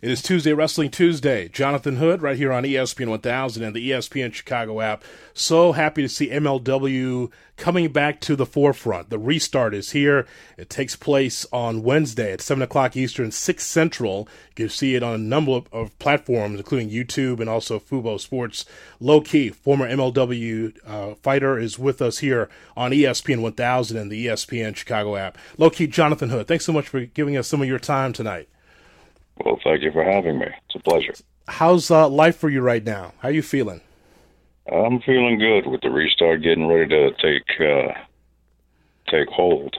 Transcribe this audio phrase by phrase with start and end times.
[0.00, 1.48] It is Tuesday, Wrestling Tuesday.
[1.48, 5.02] Jonathan Hood right here on ESPN 1000 and the ESPN Chicago app.
[5.34, 9.10] So happy to see MLW coming back to the forefront.
[9.10, 10.24] The restart is here.
[10.56, 14.28] It takes place on Wednesday at 7 o'clock Eastern, 6 Central.
[14.50, 18.20] You can see it on a number of, of platforms, including YouTube and also Fubo
[18.20, 18.66] Sports.
[19.00, 24.26] Low Ki, former MLW uh, fighter, is with us here on ESPN 1000 and the
[24.26, 25.36] ESPN Chicago app.
[25.56, 28.48] Low Ki, Jonathan Hood, thanks so much for giving us some of your time tonight.
[29.44, 30.46] Well, thank you for having me.
[30.66, 31.14] It's a pleasure.
[31.46, 33.14] How's uh, life for you right now?
[33.20, 33.80] How are you feeling?
[34.70, 37.92] I'm feeling good with the restart getting ready to take uh,
[39.08, 39.76] take hold.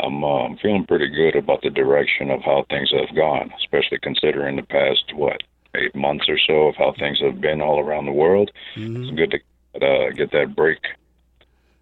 [0.00, 4.56] I'm uh, feeling pretty good about the direction of how things have gone, especially considering
[4.56, 5.42] the past what
[5.74, 8.50] eight months or so of how things have been all around the world.
[8.76, 9.02] Mm-hmm.
[9.02, 10.78] It's good to uh, get that break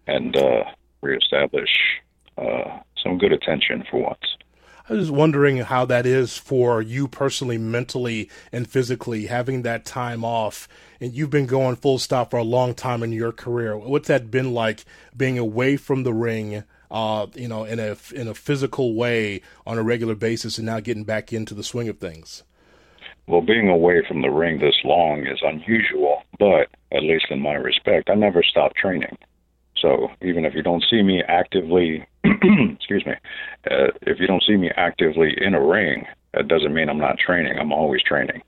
[0.07, 0.63] and uh,
[1.01, 1.69] reestablish
[2.37, 4.36] uh, some good attention for once.
[4.89, 10.23] I was wondering how that is for you personally, mentally and physically, having that time
[10.23, 10.69] off.
[11.01, 13.77] And you've been going full stop for a long time in your career.
[13.77, 18.29] What's that been like being away from the ring, uh, you know, in a in
[18.29, 21.97] a physical way on a regular basis, and now getting back into the swing of
[21.97, 22.43] things?
[23.27, 27.55] Well, being away from the ring this long is unusual, but at least in my
[27.55, 29.17] respect, I never stopped training.
[29.81, 33.13] So even if you don't see me actively, excuse me,
[33.69, 37.17] uh, if you don't see me actively in a ring, that doesn't mean I'm not
[37.17, 37.57] training.
[37.59, 38.41] I'm always training.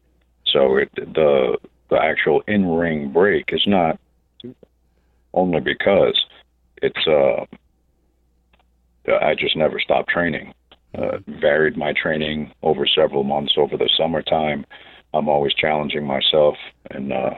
[0.45, 1.57] So it, the
[1.89, 3.99] the actual in ring break is not
[5.33, 6.19] only because
[6.81, 7.45] it's uh
[9.21, 10.53] I just never stopped training.
[10.97, 14.65] Uh, varied my training over several months over the summertime.
[15.13, 16.55] I'm always challenging myself
[16.91, 17.33] and uh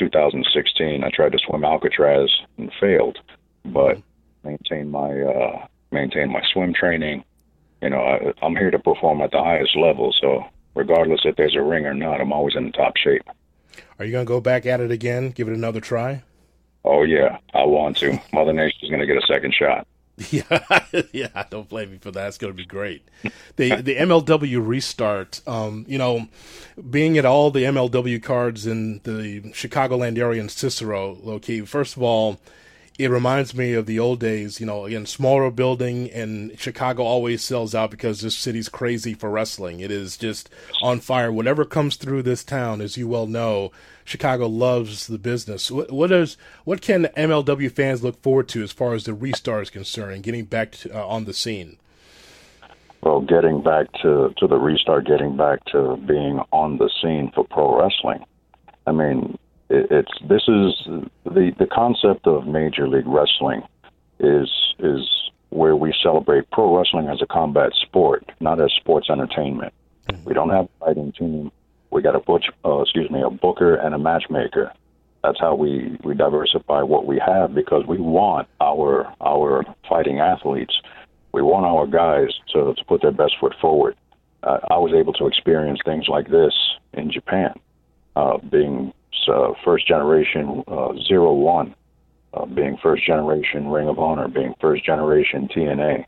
[0.00, 3.18] 2016, I tried to swim Alcatraz and failed,
[3.66, 3.98] but
[4.42, 7.22] maintained my uh, maintained my swim training.
[7.82, 11.54] You know, I, I'm here to perform at the highest level, so regardless if there's
[11.54, 13.22] a ring or not, I'm always in the top shape.
[13.98, 15.30] Are you gonna go back at it again?
[15.30, 16.22] Give it another try?
[16.84, 18.18] Oh yeah, I want to.
[18.32, 19.86] Mother Nature's gonna get a second shot.
[20.30, 22.28] Yeah, yeah, don't blame me for that.
[22.28, 23.08] It's going to be great.
[23.56, 26.28] The the MLW restart, um, you know,
[26.90, 31.62] being at all the MLW cards in the Chicagoland area and Cicero, Low Ki.
[31.62, 32.38] First of all,
[33.00, 34.60] it reminds me of the old days.
[34.60, 39.30] You know, again, smaller building, and Chicago always sells out because this city's crazy for
[39.30, 39.80] wrestling.
[39.80, 40.50] It is just
[40.82, 41.32] on fire.
[41.32, 43.72] Whatever comes through this town, as you well know,
[44.04, 45.70] Chicago loves the business.
[45.70, 49.62] What, what is what can MLW fans look forward to as far as the restart
[49.62, 51.78] is concerned and getting back to, uh, on the scene?
[53.02, 57.44] Well, getting back to to the restart, getting back to being on the scene for
[57.44, 58.26] pro wrestling.
[58.86, 59.38] I mean,
[59.70, 60.74] it's this is
[61.24, 63.62] the the concept of Major League Wrestling
[64.18, 64.50] is
[64.80, 65.08] is
[65.50, 69.72] where we celebrate pro wrestling as a combat sport, not as sports entertainment.
[70.08, 70.24] Mm-hmm.
[70.24, 71.52] We don't have a fighting team.
[71.90, 74.72] We got a butch, uh, excuse me, a booker and a matchmaker.
[75.22, 80.74] That's how we we diversify what we have because we want our our fighting athletes.
[81.32, 83.96] We want our guys to to put their best foot forward.
[84.42, 86.54] Uh, I was able to experience things like this
[86.94, 87.52] in Japan,
[88.16, 88.94] uh, being
[89.30, 91.74] uh, first generation uh, zero one,
[92.34, 96.04] uh, being first generation Ring of Honor, being first generation TNA.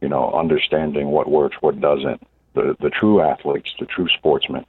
[0.00, 2.26] You know, understanding what works, what doesn't.
[2.54, 4.64] The the true athletes, the true sportsmen,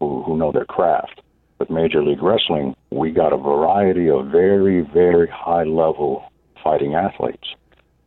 [0.00, 1.20] who who know their craft.
[1.58, 6.24] With Major League Wrestling, we got a variety of very very high level
[6.62, 7.54] fighting athletes.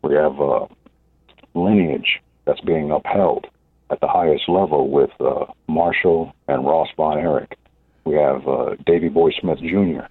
[0.01, 0.67] We have a
[1.53, 3.47] lineage that's being upheld
[3.89, 7.57] at the highest level with uh, Marshall and Ross Von Erich
[8.07, 10.07] we have uh, Davy Boy Smith Jr.,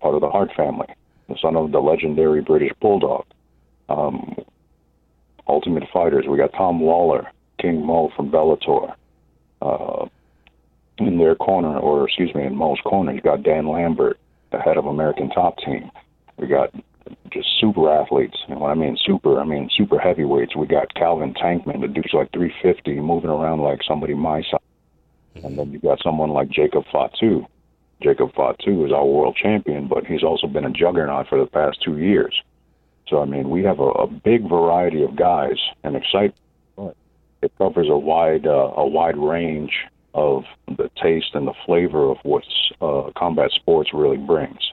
[0.00, 0.86] part of the Hart family,
[1.28, 3.24] the son of the legendary British Bulldog.
[3.88, 4.36] Um,
[5.46, 7.26] Ultimate Fighters, we got Tom Lawlor,
[7.58, 8.94] King Mo from Bellator.
[9.62, 10.06] Uh,
[10.98, 14.18] in their corner, or excuse me, in Mo's corner, you got Dan Lambert,
[14.50, 15.90] the head of American Top Team.
[16.36, 16.70] We got
[17.32, 18.36] just super athletes.
[18.48, 20.56] And when I mean super, I mean super heavyweights.
[20.56, 24.60] We got Calvin Tankman, the dude's like 350, moving around like somebody my size.
[25.42, 27.46] And then you've got someone like Jacob Fatu.
[28.02, 31.82] Jacob Fatu is our world champion, but he's also been a juggernaut for the past
[31.82, 32.40] two years.
[33.08, 36.34] So I mean, we have a, a big variety of guys, and excite.
[37.40, 39.72] It covers a wide uh, a wide range
[40.14, 42.42] of the taste and the flavor of what
[42.80, 44.72] uh, combat sports really brings.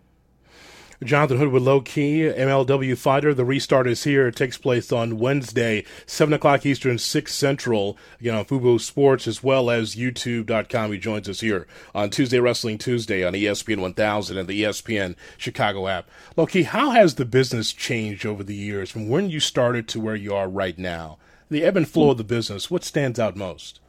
[1.04, 3.34] Jonathan Hood with Low Ki, MLW fighter.
[3.34, 4.28] The restart is here.
[4.28, 9.44] It takes place on Wednesday, 7 o'clock Eastern, 6 Central, again on Fubo Sports, as
[9.44, 10.92] well as YouTube.com.
[10.92, 15.88] He joins us here on Tuesday Wrestling Tuesday on ESPN 1000 and the ESPN Chicago
[15.88, 16.10] app.
[16.38, 20.00] Low Ki, how has the business changed over the years from when you started to
[20.00, 21.18] where you are right now?
[21.50, 23.80] The ebb and flow of the business, what stands out most?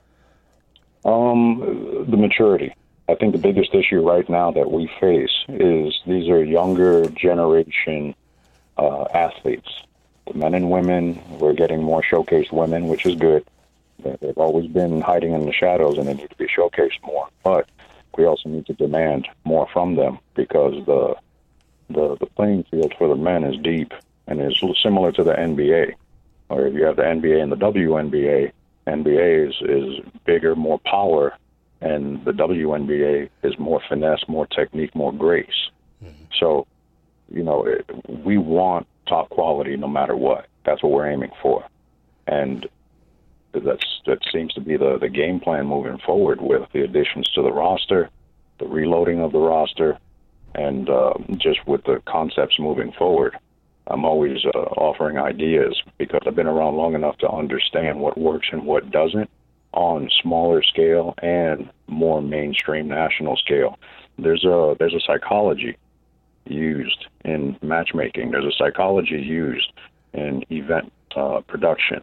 [1.05, 2.75] Um, the maturity.
[3.08, 8.14] I think the biggest issue right now that we face is these are younger generation
[8.76, 9.70] uh, athletes.
[10.26, 13.44] The men and women, we're getting more showcased women, which is good.
[14.03, 17.29] They've always been hiding in the shadows and they need to be showcased more.
[17.44, 17.69] But
[18.17, 21.17] we also need to demand more from them because the
[21.88, 23.93] the, the playing field for the men is deep
[24.26, 25.94] and is similar to the NBA.
[26.49, 28.50] Or if you have the NBA and the WNBA,
[28.87, 31.37] NBA is, is bigger, more power,
[31.81, 35.70] and the WNBA is more finesse, more technique, more grace.
[36.02, 36.25] Mm-hmm.
[36.40, 36.67] So,
[37.28, 40.46] you know, it, we want top quality no matter what.
[40.64, 41.64] That's what we're aiming for,
[42.26, 42.67] and
[43.52, 47.43] that's that seems to be the the game plan moving forward with the additions to
[47.43, 48.11] the roster,
[48.58, 49.96] the reloading of the roster,
[50.55, 53.37] and uh, just with the concepts moving forward.
[53.88, 58.49] I'm always uh, offering ideas because I've been around long enough to understand what works
[58.50, 59.31] and what doesn't
[59.76, 63.78] on smaller scale and more mainstream national scale.
[64.19, 65.76] There's a there's a psychology
[66.46, 68.31] used in matchmaking.
[68.31, 69.73] There's a psychology used
[70.14, 72.02] in event uh, production.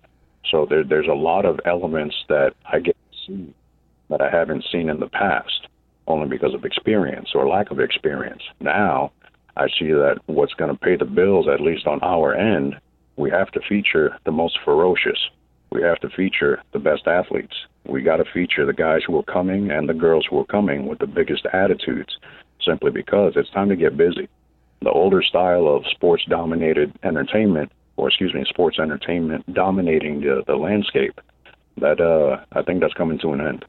[0.49, 3.53] So there, there's a lot of elements that I get to see
[4.09, 5.67] that I haven't seen in the past,
[6.07, 8.43] only because of experience or lack of experience.
[8.59, 9.11] Now
[9.57, 12.75] I see that what's going to pay the bills, at least on our end,
[13.15, 15.17] we have to feature the most ferocious
[15.73, 17.55] we have to feature the best athletes.
[17.85, 20.85] We got to feature the guys who are coming and the girls who are coming
[20.85, 22.17] with the biggest attitudes,
[22.63, 24.29] simply because it's time to get busy.
[24.81, 30.55] The older style of sports dominated entertainment, or excuse me, sports entertainment dominating the, the
[30.55, 31.19] landscape,
[31.77, 33.65] that uh, I think that's coming to an end.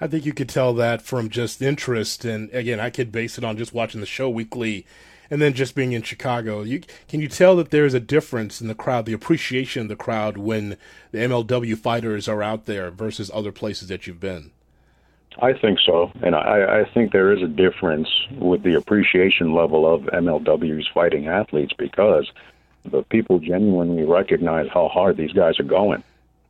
[0.00, 3.44] I think you could tell that from just interest, and again, I could base it
[3.44, 4.84] on just watching the show weekly
[5.32, 8.68] and then just being in Chicago, you can you tell that there's a difference in
[8.68, 10.76] the crowd, the appreciation of the crowd when
[11.10, 14.50] the MLW fighters are out there versus other places that you've been?
[15.40, 19.90] I think so, and I, I think there is a difference with the appreciation level
[19.90, 22.30] of MLW's fighting athletes because
[22.84, 26.04] the people genuinely recognize how hard these guys are going,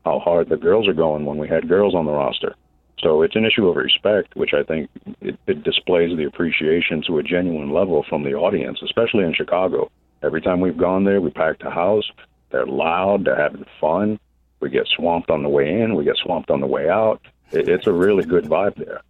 [0.05, 2.57] how hard the girls are going when we had girls on the roster.
[3.03, 4.89] So it's an issue of respect, which I think
[5.21, 9.91] it, it displays the appreciation to a genuine level from the audience, especially in Chicago.
[10.23, 12.09] Every time we've gone there, we pack the house.
[12.51, 13.25] They're loud.
[13.25, 14.21] They're having fun.
[14.61, 15.97] We get swamped on the way in.
[15.97, 17.21] We get swamped on the way out.
[17.51, 19.01] It, it's a really good vibe there.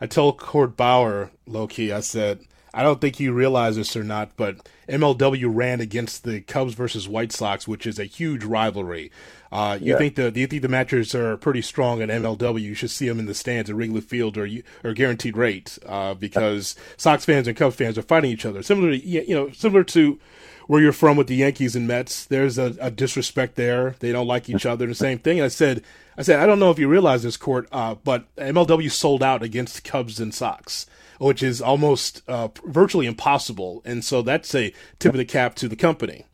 [0.00, 2.40] I told Court Bauer, Low Ki, I said,
[2.74, 7.08] I don't think you realize this or not, but MLW ran against the Cubs versus
[7.08, 9.10] White Sox, which is a huge rivalry.
[9.50, 9.98] Uh, you yeah.
[9.98, 12.60] think the do you think the matches are pretty strong at MLW?
[12.60, 14.48] You should see them in the stands at Wrigley Field or
[14.82, 18.62] or Guaranteed Rate uh, because Sox fans and Cubs fans are fighting each other.
[18.62, 20.18] Similar to you know similar to
[20.66, 22.24] where you're from with the Yankees and Mets.
[22.24, 23.96] There's a, a disrespect there.
[24.00, 24.86] They don't like each other.
[24.86, 25.38] The same thing.
[25.38, 25.82] And I said
[26.16, 29.42] I said I don't know if you realize this, Court, uh, but MLW sold out
[29.42, 30.86] against Cubs and Sox
[31.18, 33.80] which is almost uh, virtually impossible.
[33.84, 36.26] And so that's a tip of the cap to the company.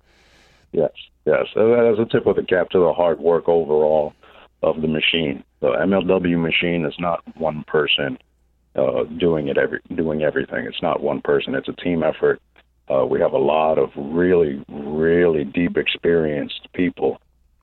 [0.73, 0.93] Yes.
[1.27, 4.15] Yes, that is a tip of the cap to the hard work overall
[4.63, 5.45] of the machine.
[5.61, 8.17] The MLW machine is not one person
[8.75, 10.65] uh, doing it every doing everything.
[10.65, 11.55] It's not one person.
[11.55, 12.41] It's a team effort.
[12.91, 17.21] Uh, we have a lot of really, really deep experienced people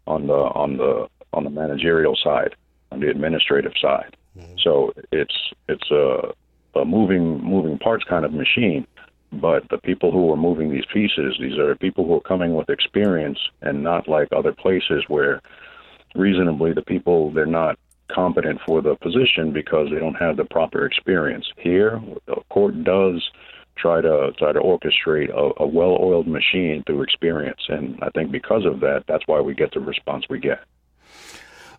[0.07, 2.55] on the on the on the managerial side,
[2.91, 4.15] on the administrative side.
[4.37, 4.55] Mm-hmm.
[4.63, 5.35] So it's
[5.67, 6.33] it's a,
[6.79, 8.85] a moving moving parts kind of machine.
[9.31, 12.69] But the people who are moving these pieces, these are people who are coming with
[12.69, 15.41] experience and not like other places where
[16.13, 17.77] reasonably the people, they're not
[18.09, 21.45] competent for the position because they don't have the proper experience.
[21.57, 23.29] Here, the Court does
[23.77, 28.65] try to try to orchestrate a, a well-oiled machine through experience, and I think because
[28.65, 30.59] of that, that's why we get the response we get.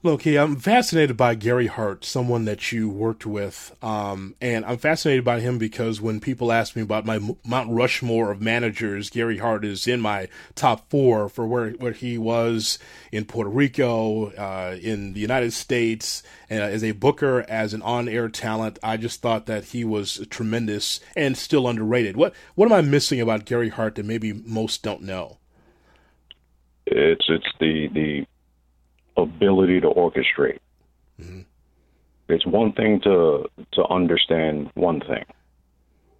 [0.02, 4.76] Low Ki, I'm fascinated by Gary Hart, someone that you worked with, um, and I'm
[4.76, 9.38] fascinated by him because when people ask me about my Mount Rushmore of managers, Gary
[9.38, 12.78] Hart is in my top four for where where he was
[13.10, 18.28] in Puerto Rico, uh, in the United States, uh, as a booker, as an on-air
[18.28, 18.78] talent.
[18.82, 22.18] I just thought that he was tremendous and still underrated.
[22.18, 25.38] What what am I missing about Gary Hart that maybe most don't know?
[26.86, 28.26] It's it's the the
[29.16, 30.58] ability to orchestrate.
[31.20, 31.40] Mm-hmm.
[32.28, 35.24] It's one thing to to understand one thing.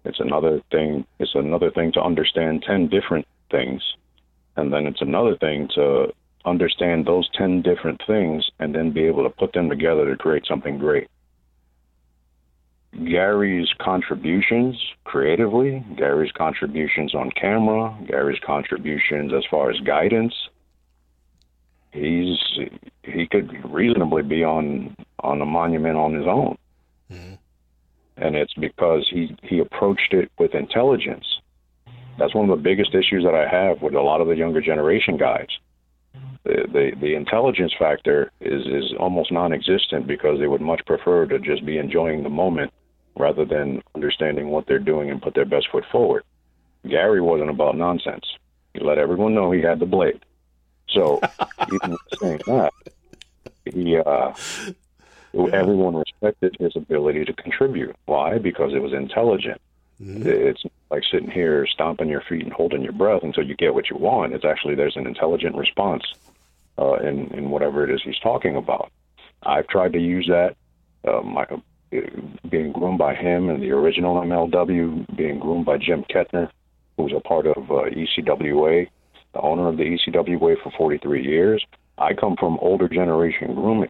[0.05, 1.05] It's another thing.
[1.19, 3.81] It's another thing to understand ten different things,
[4.55, 6.13] and then it's another thing to
[6.45, 10.45] understand those ten different things and then be able to put them together to create
[10.47, 11.07] something great.
[13.05, 20.33] Gary's contributions creatively, Gary's contributions on camera, Gary's contributions as far as guidance,
[21.97, 22.37] he's
[23.03, 26.57] he could reasonably be on on a monument on his own.
[27.11, 27.33] Mm-hmm.
[28.17, 31.25] And it's because he he approached it with intelligence.
[32.19, 34.61] That's one of the biggest issues that I have with a lot of the younger
[34.61, 35.47] generation guys.
[36.43, 41.39] The, the the intelligence factor is is almost non-existent because they would much prefer to
[41.39, 42.71] just be enjoying the moment
[43.17, 46.23] rather than understanding what they're doing and put their best foot forward.
[46.87, 48.25] Gary wasn't about nonsense.
[48.73, 50.23] He let everyone know he had the blade.
[50.89, 51.19] So
[51.73, 52.73] even saying that,
[53.65, 54.33] he uh,
[55.51, 57.95] everyone respected his ability to contribute.
[58.05, 58.37] Why?
[58.37, 59.61] Because it was intelligent.
[60.01, 60.27] Mm-hmm.
[60.27, 63.89] It's like sitting here stomping your feet and holding your breath until you get what
[63.89, 64.33] you want.
[64.33, 66.03] It's actually there's an intelligent response
[66.77, 68.91] uh, in in whatever it is he's talking about.
[69.43, 70.55] I've tried to use that.
[71.07, 71.45] Uh, my,
[72.49, 76.49] being groomed by him and the original MLW, being groomed by Jim Kettner,
[76.97, 78.89] who's a part of uh, ECWA,
[79.37, 81.65] the owner of the ECWA for 43 years.
[81.97, 83.89] I come from older generation grooming.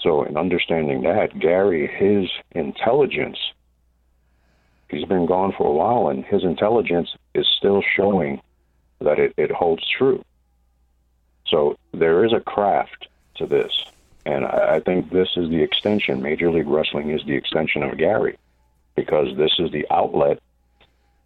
[0.00, 3.38] So, in understanding that, Gary, his intelligence,
[4.88, 8.40] he's been gone for a while, and his intelligence is still showing
[9.00, 10.24] that it, it holds true.
[11.46, 13.72] So, there is a craft to this.
[14.24, 16.22] And I, I think this is the extension.
[16.22, 18.36] Major League Wrestling is the extension of Gary
[18.94, 20.38] because this is the outlet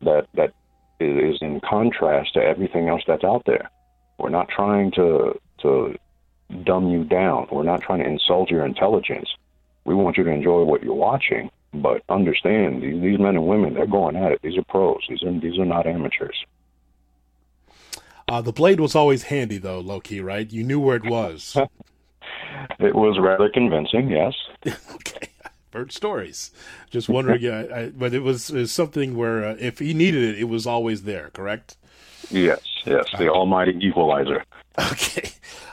[0.01, 0.55] that, that
[1.03, 3.71] is in contrast to everything else that's out there.
[4.19, 5.97] We're not trying to to
[6.65, 7.49] dumb you down.
[7.51, 9.29] We're not trying to insult your intelligence.
[9.85, 13.75] We want you to enjoy what you're watching, but understand these, these men and women,
[13.75, 14.41] they're going at it.
[14.43, 15.01] These are pros.
[15.09, 16.45] These are these are not amateurs.
[18.29, 20.51] Uh, the blade was always handy, though, Low Ki, right?
[20.51, 21.57] You knew where it was.
[22.79, 24.35] it was rather convincing, yes.
[24.95, 25.32] okay
[25.73, 26.51] heard stories.
[26.91, 30.23] Just wondering, uh, I, but it was, it was something where uh, if he needed
[30.23, 31.31] it, it was always there.
[31.31, 31.77] Correct?
[32.31, 34.45] Yes, yes, the uh, almighty equalizer.
[34.79, 35.31] Okay.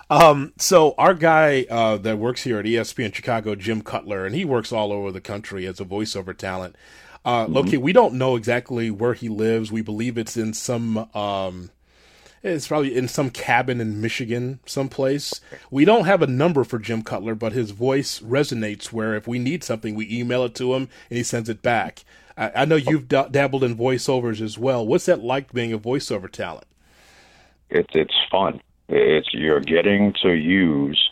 [0.10, 4.44] Um, so our guy uh, that works here at ESPN Chicago, Jim Cutler, and he
[4.44, 6.76] works all over the country as a voiceover talent.
[7.24, 7.58] Uh, mm-hmm.
[7.58, 9.72] Okay, we don't know exactly where he lives.
[9.72, 11.70] We believe it's in some um,
[12.44, 15.42] it's probably in some cabin in Michigan, someplace.
[15.70, 19.40] We don't have a number for Jim Cutler, but his voice resonates where if we
[19.40, 22.04] need something, we email it to him and he sends it back.
[22.38, 24.86] I, I know you've dabbled in voiceovers as well.
[24.86, 26.66] What's that like being a voiceover talent?
[27.70, 28.62] It's it's fun.
[28.88, 31.10] It's you're getting to use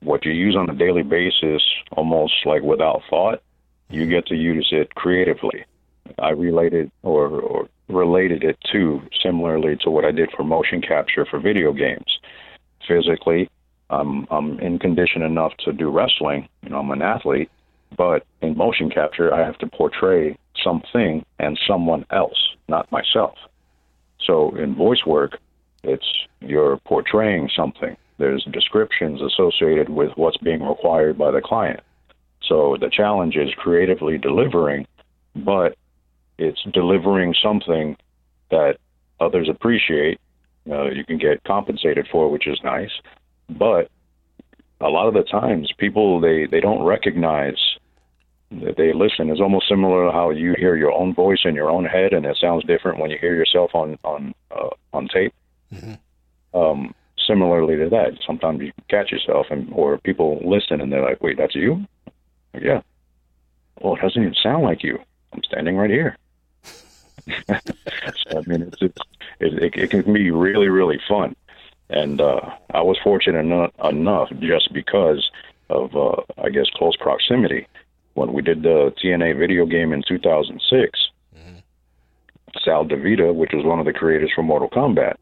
[0.00, 3.42] what you use on a daily basis, almost like without thought.
[3.90, 5.64] You get to use it creatively.
[6.18, 11.26] I related or, or related it to similarly to what I did for motion capture
[11.26, 12.18] for video games.
[12.86, 13.50] Physically,
[13.90, 16.48] I'm I'm in condition enough to do wrestling.
[16.62, 17.50] You know, I'm an athlete,
[17.96, 23.34] but in motion capture, I have to portray something and someone else, not myself.
[24.26, 25.38] So in voice work,
[25.82, 26.06] it's
[26.40, 27.96] you're portraying something.
[28.18, 31.80] There's descriptions associated with what's being required by the client.
[32.48, 34.86] So the challenge is creatively delivering,
[35.34, 35.76] but
[36.38, 37.96] it's delivering something
[38.50, 38.78] that
[39.20, 40.20] others appreciate.
[40.70, 42.90] Uh, you can get compensated for, which is nice.
[43.48, 43.90] But
[44.80, 47.58] a lot of the times, people they they don't recognize
[48.50, 49.30] that they listen.
[49.30, 52.24] It's almost similar to how you hear your own voice in your own head, and
[52.24, 55.34] it sounds different when you hear yourself on on uh, on tape.
[55.72, 56.58] Mm-hmm.
[56.58, 56.94] Um,
[57.26, 61.36] similarly to that, sometimes you catch yourself, and or people listen and they're like, "Wait,
[61.36, 61.84] that's you?"
[62.52, 62.82] Like, yeah.
[63.80, 64.98] Well, it doesn't even sound like you.
[65.32, 66.16] I'm standing right here.
[67.48, 68.98] so, I mean, it's, it's
[69.40, 71.34] it, it, can be really really fun,
[71.88, 72.40] and uh,
[72.72, 75.30] I was fortunate enough, enough just because
[75.70, 77.66] of uh, I guess close proximity.
[78.14, 81.58] When we did the TNA video game in 2006, mm-hmm.
[82.62, 85.16] Sal Divita, which was one of the creators for Mortal Kombat,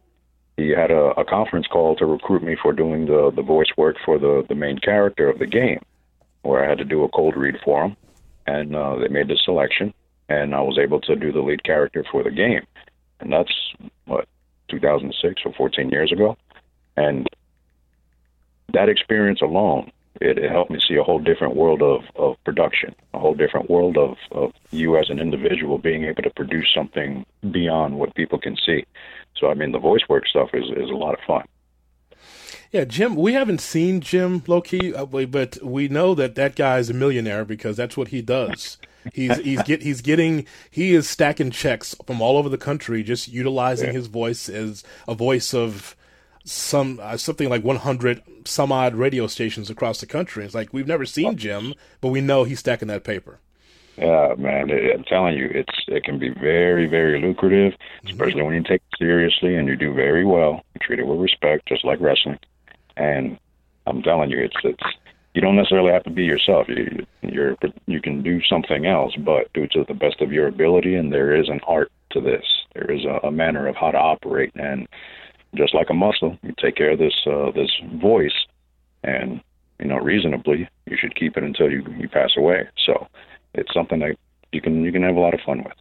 [0.58, 3.96] he had a, a conference call to recruit me for doing the the voice work
[4.04, 5.80] for the the main character of the game,
[6.42, 7.96] where I had to do a cold read for him,
[8.46, 9.94] and uh, they made the selection
[10.32, 12.66] and I was able to do the lead character for the game.
[13.20, 13.52] And that's
[14.06, 14.28] what
[14.68, 16.36] 2006 or 14 years ago.
[16.96, 17.26] And
[18.72, 22.94] that experience alone, it, it helped me see a whole different world of, of production,
[23.12, 27.26] a whole different world of, of you as an individual being able to produce something
[27.50, 28.84] beyond what people can see.
[29.36, 31.44] So, I mean, the voice work stuff is, is a lot of fun.
[32.70, 36.78] Yeah, Jim, we haven't seen Jim Low Ki, uh, but we know that that guy
[36.78, 38.78] is a millionaire because that's what he does.
[39.12, 43.28] He's he's get he's getting he is stacking checks from all over the country, just
[43.28, 43.92] utilizing yeah.
[43.92, 45.96] his voice as a voice of
[46.44, 50.44] some uh, something like 100 some odd radio stations across the country.
[50.44, 53.40] It's like we've never seen Jim, but we know he's stacking that paper.
[53.96, 58.08] Yeah, man, I'm telling you, it's it can be very, very lucrative, mm-hmm.
[58.08, 58.46] especially mm-hmm.
[58.46, 60.62] when you take it seriously and you do very well.
[60.74, 62.38] You treat it with respect, just like wrestling.
[62.96, 63.38] And
[63.86, 64.82] I'm telling you, it's it's
[65.34, 66.66] you don't necessarily have to be yourself.
[66.68, 70.46] You you're you can do something else, but do it to the best of your
[70.46, 70.94] ability.
[70.94, 72.44] And there is an art to this.
[72.74, 74.86] There is a, a manner of how to operate, and
[75.54, 77.70] just like a muscle, you take care of this uh, this
[78.00, 78.46] voice,
[79.04, 79.40] and
[79.80, 82.68] you know reasonably, you should keep it until you you pass away.
[82.84, 83.06] So
[83.54, 84.16] it's something that
[84.52, 85.76] you can you can have a lot of fun with.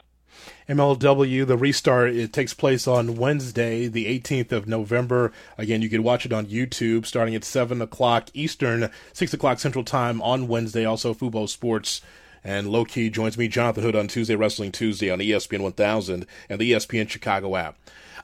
[0.69, 5.31] MLW, the restart, it takes place on Wednesday, the 18th of November.
[5.57, 9.83] Again, you can watch it on YouTube starting at 7 o'clock Eastern, 6 o'clock Central
[9.83, 10.85] Time on Wednesday.
[10.85, 12.01] Also, Fubo Sports.
[12.43, 16.59] And Low Ki joins me, Jonathan Hood, on Tuesday Wrestling Tuesday on ESPN 1000 and
[16.59, 17.77] the ESPN Chicago app.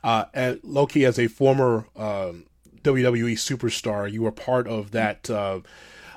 [0.04, 2.34] Uh, Low Ki, as a former uh,
[2.82, 5.30] WWE superstar, you were part of that.
[5.30, 5.60] Uh,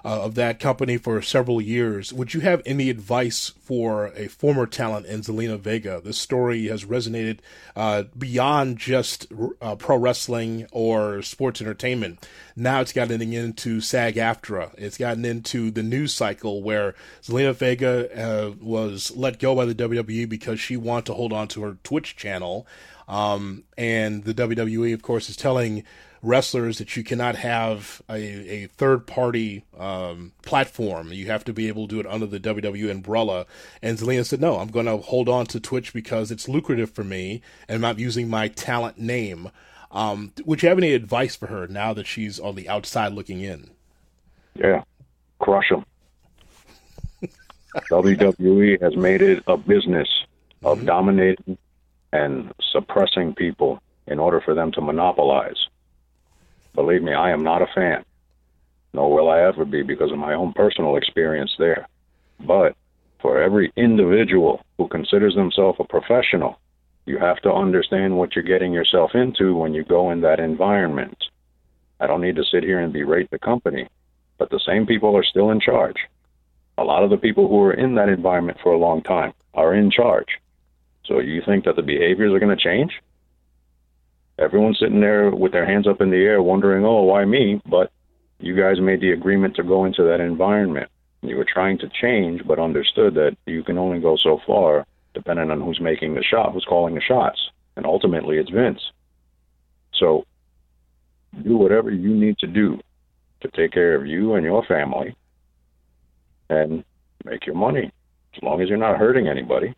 [0.05, 2.13] uh, of that company for several years.
[2.13, 6.01] Would you have any advice for a former talent in Zelina Vega?
[6.03, 7.39] This story has resonated
[7.77, 9.27] uh, beyond just
[9.61, 12.27] uh, pro wrestling or sports entertainment.
[12.57, 14.75] Now it's gotten into SAG AFTRA.
[14.77, 19.75] It's gotten into the news cycle where Zelina Vega uh, was let go by the
[19.75, 22.67] WWE because she wanted to hold on to her Twitch channel.
[23.09, 25.85] Um, and the WWE, of course, is telling
[26.23, 31.13] wrestlers that you cannot have a, a third party um, platform.
[31.13, 33.47] You have to be able to do it under the WWE umbrella.
[33.83, 37.05] And Zelina said, no, I'm going to hold on to Twitch because it's lucrative for
[37.05, 39.51] me and I'm not using my talent name.
[39.91, 43.41] Um, would you have any advice for her now that she's on the outside looking
[43.41, 43.71] in?
[44.55, 44.83] Yeah,
[45.39, 45.85] crush them.
[47.91, 50.09] WWE has made it a business
[50.63, 50.87] of mm-hmm.
[50.87, 51.59] dominating
[52.13, 55.69] and suppressing people in order for them to monopolize.
[56.75, 58.05] Believe me, I am not a fan,
[58.93, 61.89] nor will I ever be because of my own personal experience there.
[62.41, 62.77] But
[63.21, 66.59] for every individual who considers themselves a professional,
[67.07, 71.17] you have to understand what you're getting yourself into when you go in that environment.
[71.99, 73.89] I don't need to sit here and berate the company,
[74.39, 75.97] but the same people are still in charge.
[76.79, 79.75] A lot of the people who are in that environment for a long time are
[79.75, 80.29] in charge.
[81.05, 82.93] So you think that the behaviors are going to change?
[84.41, 87.61] Everyone's sitting there with their hands up in the air wondering, oh, why me?
[87.67, 87.93] But
[88.39, 90.89] you guys made the agreement to go into that environment.
[91.23, 95.51] You were trying to change, but understood that you can only go so far depending
[95.51, 97.39] on who's making the shot, who's calling the shots.
[97.77, 98.81] And ultimately, it's Vince.
[99.95, 100.25] So
[101.45, 102.79] do whatever you need to do
[103.43, 105.15] to take care of you and your family
[106.49, 106.85] and
[107.25, 107.93] make your money.
[108.35, 109.75] As long as you're not hurting anybody,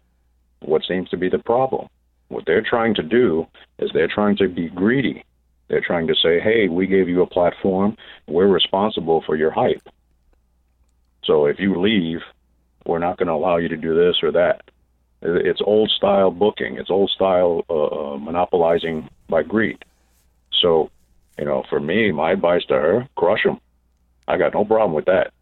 [0.61, 1.89] what seems to be the problem?
[2.33, 3.47] What they're trying to do
[3.79, 5.25] is they're trying to be greedy.
[5.69, 7.97] They're trying to say, hey, we gave you a platform.
[8.27, 9.87] We're responsible for your hype.
[11.25, 12.21] So if you leave,
[12.87, 14.63] we're not going to allow you to do this or that.
[15.21, 16.79] It's old style booking.
[16.79, 19.85] It's old style uh, uh, monopolizing by greed.
[20.61, 20.91] So,
[21.39, 23.61] you know, for me, my advice to her, crush them.
[24.27, 25.33] I got no problem with that.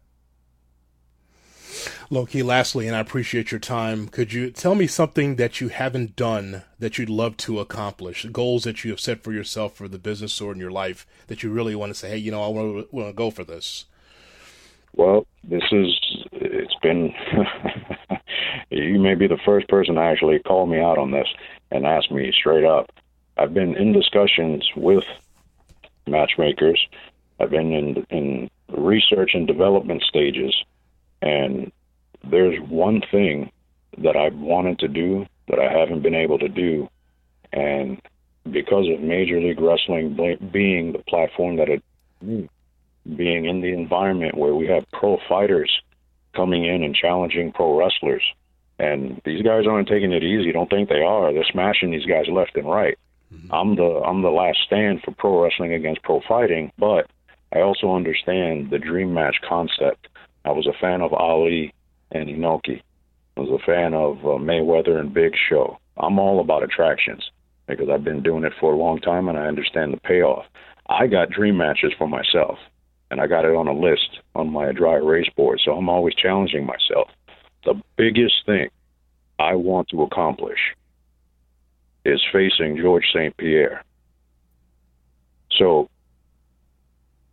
[2.13, 5.69] Low Ki, lastly, and I appreciate your time, could you tell me something that you
[5.69, 8.25] haven't done that you'd love to accomplish?
[8.25, 11.41] Goals that you have set for yourself for the business or in your life that
[11.41, 13.45] you really want to say, hey, you know, I want to, want to go for
[13.45, 13.85] this?
[14.93, 15.97] Well, this is,
[16.33, 17.13] it's been,
[18.69, 21.29] you may be the first person to actually call me out on this
[21.71, 22.91] and ask me straight up.
[23.37, 25.05] I've been in discussions with
[26.05, 26.85] matchmakers.
[27.39, 30.53] I've been in in research and development stages,
[31.21, 31.71] and
[32.29, 33.51] there's one thing
[33.97, 36.89] that I wanted to do that I haven't been able to do,
[37.51, 38.01] and
[38.49, 40.15] because of Major League Wrestling
[40.51, 41.83] being the platform that it
[43.15, 45.71] being in the environment where we have pro fighters
[46.35, 48.23] coming in and challenging pro wrestlers.
[48.79, 50.51] And these guys aren't taking it easy.
[50.51, 51.33] Don't think they are.
[51.33, 52.97] They're smashing these guys left and right.
[53.33, 53.53] Mm-hmm.
[53.53, 57.09] I'm the I'm the last stand for pro wrestling against pro fighting, but
[57.53, 60.07] I also understand the dream match concept.
[60.45, 61.73] I was a fan of Ali
[62.11, 62.81] and Inoki.
[63.37, 65.77] Was a fan of uh, Mayweather and Big Show.
[65.97, 67.23] I'm all about attractions
[67.67, 70.45] because I've been doing it for a long time and I understand the payoff.
[70.89, 72.57] I got dream matches for myself
[73.09, 75.61] and I got it on a list on my dry erase board.
[75.63, 77.09] So I'm always challenging myself.
[77.65, 78.69] The biggest thing
[79.39, 80.59] I want to accomplish
[82.03, 83.35] is facing George St.
[83.37, 83.83] Pierre.
[85.57, 85.89] So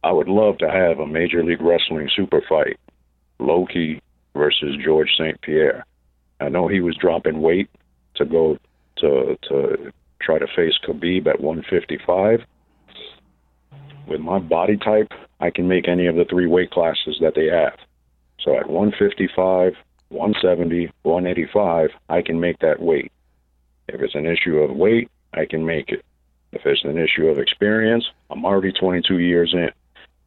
[0.05, 2.79] I would love to have a Major League Wrestling super fight,
[3.39, 4.01] Low Ki
[4.35, 5.41] versus George St.
[5.41, 5.85] Pierre.
[6.41, 7.71] I know he was dropping weight
[8.17, 8.59] to go
[8.99, 12.41] to to try to face Khabib at 155.
[14.07, 17.47] With my body type, I can make any of the three weight classes that they
[17.47, 17.79] have.
[18.41, 19.75] So at 155,
[20.09, 23.13] 170, 185, I can make that weight.
[23.89, 26.05] If it's an issue of weight, I can make it.
[26.53, 29.71] If it's an issue of experience, I'm already 22 years in.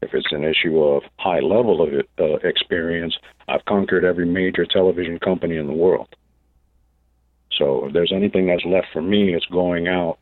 [0.01, 3.15] If it's an issue of high level of uh, experience,
[3.47, 6.07] I've conquered every major television company in the world.
[7.57, 10.17] So if there's anything that's left for me, it's going out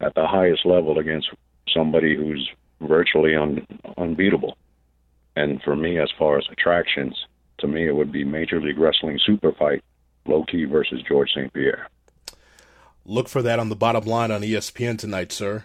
[0.00, 1.28] at the highest level against
[1.72, 2.48] somebody who's
[2.80, 3.66] virtually un,
[3.96, 4.56] unbeatable.
[5.36, 7.16] And for me, as far as attractions,
[7.58, 9.82] to me, it would be Major League Wrestling Super Fight,
[10.26, 11.52] Low Ki versus George St.
[11.52, 11.88] Pierre.
[13.04, 15.64] Look for that on the bottom line on ESPN tonight, sir,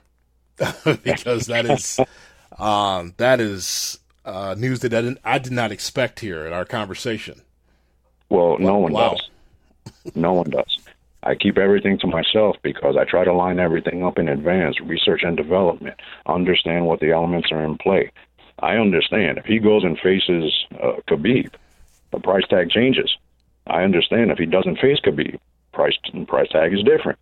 [1.04, 2.00] because that is
[2.58, 6.66] um, that is uh, news that I, didn't, I did not expect here in our
[6.66, 7.42] conversation.
[8.30, 9.16] Well, no one wow.
[9.16, 10.16] does.
[10.16, 10.78] No one does.
[11.24, 15.22] I keep everything to myself because I try to line everything up in advance, research
[15.24, 18.12] and development, understand what the elements are in play.
[18.60, 21.54] I understand if he goes and faces uh, Khabib,
[22.12, 23.16] the price tag changes.
[23.68, 25.40] I understand if he doesn't face Khabib,
[25.74, 27.20] price price tag is different.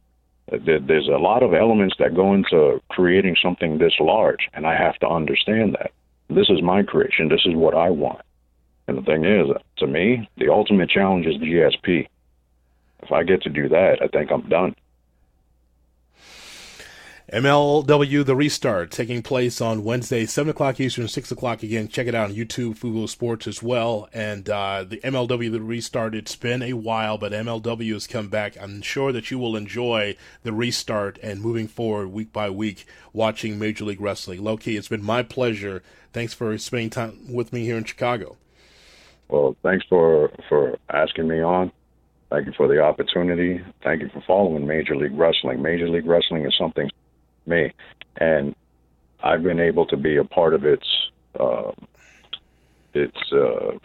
[0.49, 4.97] There's a lot of elements that go into creating something this large, and I have
[4.99, 5.91] to understand that.
[6.29, 7.29] This is my creation.
[7.29, 8.21] This is what I want.
[8.88, 12.07] And the thing is, to me, the ultimate challenge is GSP.
[13.03, 14.75] If I get to do that, I think I'm done.
[17.34, 21.90] MLW The Restart taking place on Wednesday, 7 o'clock Eastern, 6 o'clock again.
[21.90, 24.08] Check it out on YouTube, Fubo Sports as well.
[24.13, 28.56] And uh, the MLW The Restart, it's been a while, but MLW has come back.
[28.62, 33.60] I'm sure that you will enjoy the restart and moving forward week by week watching
[33.60, 34.42] Major League Wrestling.
[34.42, 35.84] Low Ki, it's been my pleasure.
[36.13, 38.38] Thanks for spending time with me here in Chicago.
[39.28, 41.74] Well, thanks for, for asking me on.
[42.30, 43.62] Thank you for the opportunity.
[43.84, 45.62] Thank you for following Major League Wrestling.
[45.62, 46.90] Major League Wrestling is something
[47.47, 47.73] me,
[48.17, 48.55] and
[49.23, 50.88] I've been able to be a part of its
[51.39, 51.71] uh,
[52.93, 53.77] its uh,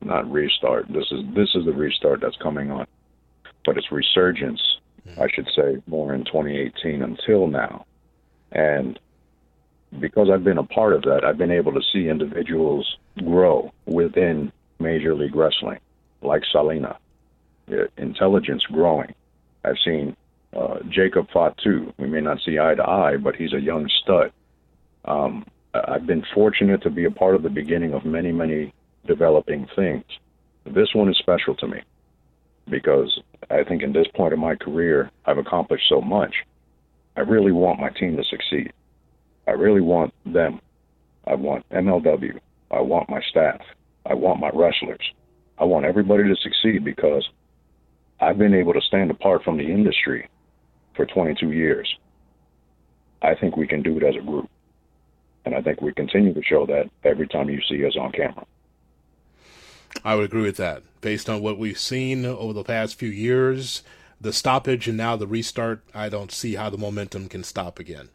[0.00, 0.86] not restart.
[0.88, 2.86] This is this is the restart that's coming on,
[3.64, 4.60] but its resurgence,
[5.06, 5.20] mm-hmm.
[5.20, 7.86] I should say, more in 2018 until now,
[8.52, 8.98] and
[10.00, 14.52] because I've been a part of that, I've been able to see individuals grow within
[14.78, 15.78] Major League Wrestling,
[16.20, 16.98] like Salina,
[17.96, 19.14] intelligence growing.
[19.64, 20.16] I've seen
[20.56, 21.92] uh, Jacob Fatu.
[21.98, 24.32] We may not see eye to eye, but he's a young stud.
[25.04, 28.72] Um, I've been fortunate to be a part of the beginning of many, many
[29.06, 30.04] developing things.
[30.64, 31.82] This one is special to me
[32.70, 36.34] because I think in this point of my career, I've accomplished so much.
[37.16, 38.72] I really want my team to succeed.
[39.46, 40.60] I really want them.
[41.26, 42.38] I want MLW.
[42.70, 43.60] I want my staff.
[44.06, 45.12] I want my wrestlers.
[45.58, 47.26] I want everybody to succeed because
[48.20, 50.28] I've been able to stand apart from the industry
[50.98, 51.96] for 22 years.
[53.22, 54.50] I think we can do it as a group.
[55.44, 58.44] And I think we continue to show that every time you see us on camera.
[60.04, 60.82] I would agree with that.
[61.00, 63.82] Based on what we've seen over the past few years,
[64.20, 68.08] the stoppage and now the restart, I don't see how the momentum can stop again.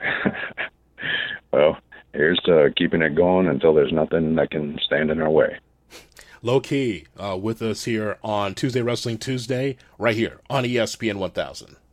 [1.52, 1.78] well,
[2.12, 5.58] here's to keeping it going until there's nothing that can stand in our way.
[6.42, 11.76] Low Ki uh, with us here on Tuesday Wrestling Tuesday, right here on ESPN 1000.